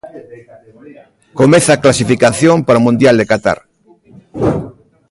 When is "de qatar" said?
3.17-3.59